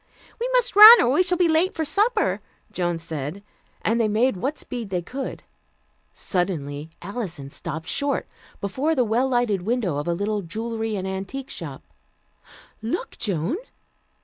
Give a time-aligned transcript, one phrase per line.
[0.39, 3.43] "We must run, or we shall be late for supper," Joan said,
[3.83, 5.43] and they made what speed they could.
[6.11, 8.27] Suddenly Alison stopped short
[8.61, 11.83] before the well lighted window of a little jewelry and antique shop.
[12.81, 13.57] "Look, Joan!"